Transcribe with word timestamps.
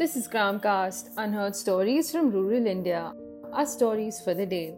This 0.00 0.16
is 0.16 0.26
Gramcast, 0.26 1.10
unheard 1.18 1.54
stories 1.54 2.10
from 2.10 2.30
rural 2.30 2.66
India. 2.66 3.12
Our 3.52 3.66
stories 3.66 4.18
for 4.18 4.32
the 4.32 4.46
day. 4.46 4.74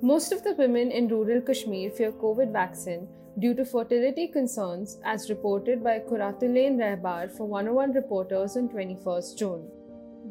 Most 0.00 0.32
of 0.32 0.42
the 0.42 0.54
women 0.54 0.90
in 0.90 1.08
rural 1.08 1.42
Kashmir 1.42 1.90
fear 1.90 2.10
COVID 2.10 2.50
vaccine 2.50 3.06
due 3.38 3.52
to 3.52 3.66
fertility 3.66 4.28
concerns, 4.28 4.96
as 5.04 5.28
reported 5.28 5.84
by 5.84 5.98
Quratulain 5.98 6.78
Rehbar 6.78 7.36
for 7.36 7.46
101 7.46 7.92
reporters 7.92 8.56
on 8.56 8.70
21st 8.70 9.36
June. 9.36 9.68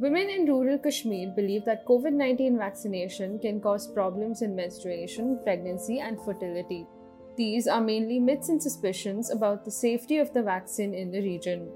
Women 0.06 0.28
in 0.28 0.48
rural 0.48 0.80
Kashmir 0.80 1.32
believe 1.36 1.64
that 1.66 1.86
COVID 1.86 2.14
19 2.14 2.58
vaccination 2.58 3.38
can 3.38 3.62
cause 3.62 3.86
problems 3.86 4.42
in 4.42 4.56
menstruation, 4.56 5.40
pregnancy, 5.44 6.00
and 6.00 6.20
fertility. 6.26 6.88
These 7.38 7.68
are 7.68 7.80
mainly 7.94 8.20
myths 8.20 8.50
and 8.50 8.64
suspicions 8.70 9.30
about 9.30 9.64
the 9.66 9.78
safety 9.86 10.18
of 10.18 10.34
the 10.34 10.42
vaccine 10.42 10.96
in 10.96 11.12
the 11.12 11.22
region. 11.22 11.70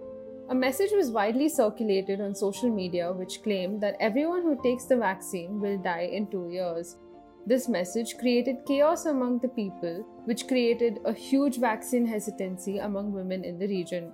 A 0.49 0.55
message 0.55 0.91
was 0.93 1.11
widely 1.11 1.49
circulated 1.49 2.21
on 2.21 2.33
social 2.33 2.69
media 2.69 3.11
which 3.11 3.43
claimed 3.43 3.81
that 3.81 3.97
everyone 3.99 4.43
who 4.43 4.57
takes 4.63 4.85
the 4.85 4.95
vaccine 4.95 5.59
will 5.59 5.77
die 5.77 6.09
in 6.13 6.27
two 6.27 6.47
years. 6.49 6.95
This 7.45 7.67
message 7.67 8.17
created 8.17 8.65
chaos 8.65 9.07
among 9.07 9.39
the 9.39 9.49
people, 9.49 10.05
which 10.23 10.47
created 10.47 10.99
a 11.03 11.11
huge 11.11 11.57
vaccine 11.57 12.05
hesitancy 12.05 12.77
among 12.77 13.11
women 13.11 13.43
in 13.43 13.59
the 13.59 13.67
region. 13.67 14.13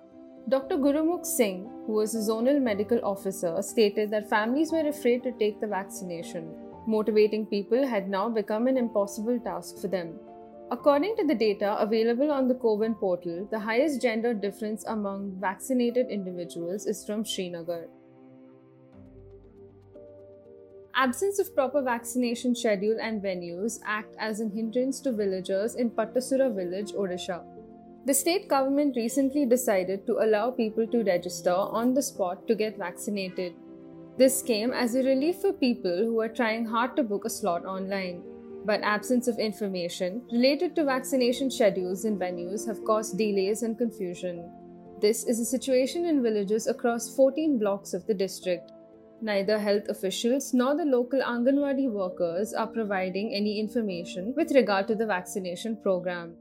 Dr. 0.49 0.77
Gurumukh 0.77 1.23
Singh, 1.23 1.69
who 1.85 1.93
was 1.93 2.15
a 2.15 2.31
zonal 2.31 2.59
medical 2.59 2.99
officer, 3.03 3.61
stated 3.61 4.09
that 4.09 4.27
families 4.27 4.71
were 4.71 4.87
afraid 4.87 5.21
to 5.23 5.33
take 5.33 5.61
the 5.61 5.67
vaccination. 5.67 6.51
Motivating 6.87 7.45
people 7.45 7.85
had 7.85 8.09
now 8.09 8.27
become 8.27 8.65
an 8.65 8.77
impossible 8.77 9.39
task 9.39 9.79
for 9.79 9.87
them. 9.87 10.19
According 10.73 11.17
to 11.17 11.23
the 11.23 11.35
data 11.35 11.77
available 11.79 12.31
on 12.31 12.47
the 12.47 12.55
CoWIN 12.55 12.99
portal, 12.99 13.47
the 13.51 13.59
highest 13.59 14.01
gender 14.01 14.33
difference 14.33 14.83
among 14.87 15.39
vaccinated 15.39 16.07
individuals 16.09 16.87
is 16.87 17.05
from 17.05 17.23
Srinagar. 17.23 17.89
Absence 20.95 21.37
of 21.37 21.53
proper 21.53 21.83
vaccination 21.83 22.55
schedule 22.55 22.97
and 22.99 23.21
venues 23.21 23.79
act 23.85 24.15
as 24.17 24.39
an 24.39 24.49
hindrance 24.49 24.99
to 25.01 25.11
villagers 25.11 25.75
in 25.75 25.91
Pattasura 25.91 26.51
village, 26.55 26.93
Odisha. 26.93 27.43
The 28.07 28.13
state 28.15 28.47
government 28.47 28.95
recently 28.95 29.45
decided 29.45 30.07
to 30.07 30.23
allow 30.25 30.49
people 30.49 30.87
to 30.87 31.03
register 31.03 31.53
on 31.53 31.93
the 31.93 32.01
spot 32.01 32.47
to 32.47 32.55
get 32.55 32.79
vaccinated. 32.79 33.53
This 34.17 34.41
came 34.41 34.73
as 34.73 34.95
a 34.95 35.03
relief 35.03 35.41
for 35.41 35.53
people 35.53 35.97
who 35.97 36.19
are 36.19 36.35
trying 36.41 36.65
hard 36.65 36.95
to 36.95 37.03
book 37.03 37.25
a 37.25 37.29
slot 37.29 37.63
online 37.63 38.23
but 38.65 38.81
absence 38.81 39.27
of 39.27 39.39
information 39.39 40.21
related 40.31 40.75
to 40.75 40.85
vaccination 40.85 41.51
schedules 41.51 42.05
and 42.05 42.19
venues 42.19 42.67
have 42.67 42.83
caused 42.85 43.17
delays 43.17 43.63
and 43.63 43.77
confusion. 43.77 44.49
This 45.01 45.25
is 45.25 45.39
a 45.39 45.45
situation 45.45 46.05
in 46.05 46.23
villages 46.23 46.67
across 46.67 47.15
14 47.15 47.59
blocks 47.59 47.93
of 47.93 48.05
the 48.07 48.13
district. 48.13 48.71
Neither 49.21 49.59
health 49.59 49.89
officials 49.89 50.53
nor 50.53 50.75
the 50.75 50.85
local 50.85 51.21
Anganwadi 51.21 51.89
workers 51.89 52.53
are 52.53 52.67
providing 52.67 53.33
any 53.33 53.59
information 53.59 54.33
with 54.35 54.51
regard 54.51 54.87
to 54.87 54.95
the 54.95 55.05
vaccination 55.05 55.77
program. 55.81 56.35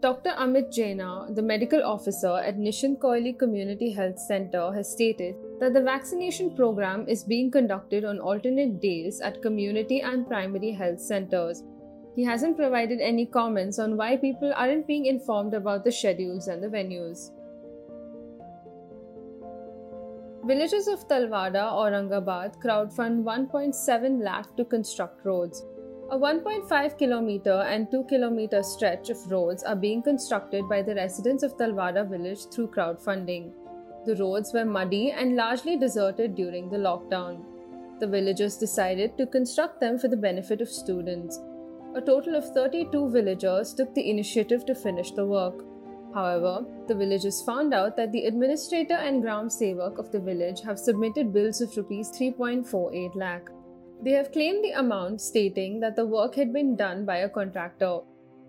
Dr. 0.00 0.30
Amit 0.30 0.72
Jaina, 0.72 1.26
the 1.34 1.42
medical 1.42 1.82
officer 1.82 2.36
at 2.38 2.56
Nischintakoili 2.56 3.36
Community 3.36 3.90
Health 3.90 4.18
Center, 4.20 4.72
has 4.72 4.92
stated 4.92 5.34
that 5.60 5.72
the 5.74 5.82
vaccination 5.82 6.54
program 6.54 7.08
is 7.08 7.24
being 7.24 7.50
conducted 7.50 8.04
on 8.04 8.20
alternate 8.20 8.80
days 8.80 9.20
at 9.20 9.42
community 9.42 10.00
and 10.00 10.26
primary 10.26 10.72
health 10.72 11.00
centers. 11.00 11.64
He 12.14 12.24
hasn't 12.24 12.56
provided 12.56 13.00
any 13.00 13.26
comments 13.26 13.78
on 13.78 13.96
why 13.96 14.16
people 14.16 14.52
aren't 14.54 14.86
being 14.86 15.06
informed 15.06 15.54
about 15.54 15.84
the 15.84 15.92
schedules 15.92 16.48
and 16.48 16.62
the 16.62 16.68
venues. 16.68 17.30
Villagers 20.44 20.88
of 20.88 21.06
Talwada, 21.08 21.64
Aurangabad 21.72 22.58
crowdfund 22.62 23.22
1.7 23.22 24.22
lakh 24.22 24.56
to 24.56 24.64
construct 24.64 25.24
roads. 25.24 25.64
A 26.10 26.16
1.5 26.16 26.96
kilometer 26.96 27.62
and 27.68 27.90
2 27.90 28.04
kilometer 28.04 28.62
stretch 28.62 29.10
of 29.10 29.30
roads 29.30 29.62
are 29.62 29.76
being 29.76 30.02
constructed 30.02 30.66
by 30.68 30.80
the 30.80 30.94
residents 30.94 31.42
of 31.42 31.56
Talwada 31.58 32.08
village 32.08 32.46
through 32.46 32.68
crowdfunding. 32.68 33.52
The 34.08 34.16
roads 34.16 34.54
were 34.54 34.64
muddy 34.64 35.10
and 35.10 35.36
largely 35.36 35.76
deserted 35.76 36.34
during 36.34 36.70
the 36.70 36.78
lockdown. 36.78 37.44
The 38.00 38.06
villagers 38.06 38.56
decided 38.56 39.18
to 39.18 39.26
construct 39.26 39.80
them 39.80 39.98
for 39.98 40.08
the 40.08 40.16
benefit 40.16 40.62
of 40.62 40.70
students. 40.70 41.38
A 41.94 42.00
total 42.00 42.34
of 42.34 42.48
32 42.54 43.10
villagers 43.10 43.74
took 43.74 43.94
the 43.94 44.08
initiative 44.08 44.64
to 44.64 44.74
finish 44.74 45.10
the 45.10 45.26
work. 45.26 45.62
However, 46.14 46.64
the 46.86 46.94
villagers 46.94 47.42
found 47.42 47.74
out 47.74 47.98
that 47.98 48.10
the 48.12 48.24
administrator 48.24 48.94
and 48.94 49.20
Gram 49.20 49.48
Sevak 49.48 49.98
of 49.98 50.10
the 50.10 50.20
village 50.20 50.62
have 50.62 50.78
submitted 50.78 51.34
bills 51.34 51.60
of 51.60 51.76
rupees 51.76 52.10
3.48 52.10 53.14
lakh. 53.14 53.50
They 54.00 54.12
have 54.12 54.32
claimed 54.32 54.64
the 54.64 54.78
amount, 54.78 55.20
stating 55.20 55.80
that 55.80 55.96
the 55.96 56.06
work 56.06 56.34
had 56.34 56.50
been 56.50 56.76
done 56.76 57.04
by 57.04 57.18
a 57.18 57.28
contractor. 57.28 57.98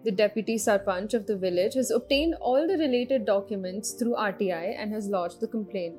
The 0.05 0.11
deputy 0.11 0.55
sarpanch 0.55 1.13
of 1.13 1.25
the 1.27 1.35
village 1.35 1.73
has 1.73 1.91
obtained 1.91 2.35
all 2.39 2.65
the 2.65 2.77
related 2.77 3.25
documents 3.25 3.91
through 3.91 4.15
RTI 4.15 4.75
and 4.77 4.93
has 4.93 5.09
lodged 5.09 5.41
the 5.41 5.47
complaint. 5.47 5.97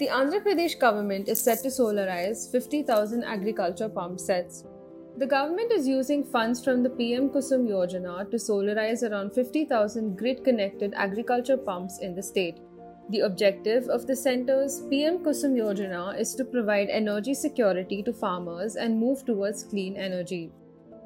The 0.00 0.08
Andhra 0.08 0.42
Pradesh 0.44 0.80
government 0.80 1.28
is 1.28 1.40
set 1.40 1.62
to 1.62 1.68
solarize 1.68 2.50
50,000 2.50 3.22
agriculture 3.22 3.88
pump 3.88 4.18
sets. 4.18 4.64
The 5.18 5.26
government 5.26 5.70
is 5.70 5.86
using 5.86 6.24
funds 6.24 6.64
from 6.64 6.82
the 6.82 6.90
PM 6.90 7.28
Kusum 7.28 7.68
Yojana 7.68 8.28
to 8.30 8.36
solarize 8.36 9.08
around 9.08 9.34
50,000 9.34 10.18
grid 10.18 10.42
connected 10.42 10.94
agriculture 10.96 11.58
pumps 11.58 12.00
in 12.00 12.16
the 12.16 12.22
state. 12.24 12.58
The 13.10 13.20
objective 13.20 13.88
of 13.88 14.08
the 14.08 14.16
center's 14.16 14.80
PM 14.90 15.18
Kusum 15.18 15.54
Yojana 15.54 16.18
is 16.18 16.34
to 16.34 16.44
provide 16.44 16.88
energy 16.88 17.34
security 17.34 18.02
to 18.02 18.12
farmers 18.12 18.74
and 18.74 18.98
move 18.98 19.24
towards 19.24 19.62
clean 19.62 19.96
energy. 19.96 20.50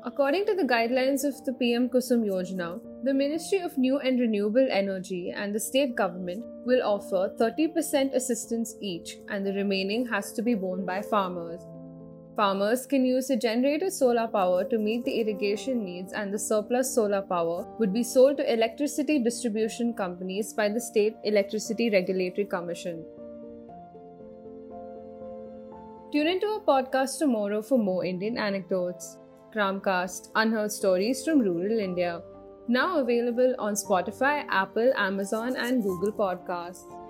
According 0.09 0.47
to 0.47 0.55
the 0.55 0.63
guidelines 0.63 1.25
of 1.25 1.45
the 1.45 1.53
PM 1.55 1.89
Kusum 1.89 2.25
Yojana, 2.25 2.81
the 3.03 3.13
Ministry 3.13 3.59
of 3.59 3.77
New 3.77 3.99
and 3.99 4.21
Renewable 4.21 4.69
Energy 4.71 5.33
and 5.37 5.53
the 5.53 5.59
state 5.59 5.97
government 5.97 6.45
will 6.65 6.81
offer 6.85 7.35
30% 7.41 8.15
assistance 8.15 8.77
each, 8.81 9.17
and 9.29 9.45
the 9.45 9.53
remaining 9.55 10.07
has 10.07 10.33
to 10.35 10.43
be 10.43 10.55
borne 10.55 10.87
by 10.87 11.03
farmers. 11.03 11.61
Farmers 12.37 12.87
can 12.87 13.05
use 13.05 13.27
the 13.27 13.37
generator 13.37 13.91
solar 13.91 14.29
power 14.29 14.63
to 14.63 14.79
meet 14.79 15.05
the 15.05 15.21
irrigation 15.23 15.85
needs, 15.85 16.13
and 16.13 16.33
the 16.33 16.39
surplus 16.39 16.95
solar 16.95 17.23
power 17.23 17.67
would 17.81 17.93
be 17.93 18.05
sold 18.05 18.37
to 18.37 18.53
electricity 18.53 19.19
distribution 19.19 19.93
companies 19.93 20.53
by 20.53 20.69
the 20.69 20.81
State 20.81 21.17
Electricity 21.25 21.91
Regulatory 21.91 22.47
Commission. 22.47 23.05
Tune 26.13 26.29
into 26.29 26.47
our 26.47 26.61
podcast 26.61 27.19
tomorrow 27.19 27.61
for 27.61 27.77
more 27.77 28.05
Indian 28.05 28.39
anecdotes. 28.39 29.19
Gramcast 29.55 30.31
Unheard 30.35 30.73
Stories 30.73 31.25
from 31.25 31.41
Rural 31.41 31.79
India. 31.79 32.23
Now 32.69 32.99
available 32.99 33.55
on 33.59 33.75
Spotify, 33.75 34.45
Apple, 34.49 34.93
Amazon, 34.97 35.57
and 35.57 35.83
Google 35.83 36.13
Podcasts. 36.13 37.06